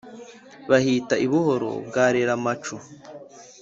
[0.69, 2.75] Bihita i Buhoro bwa Reramacu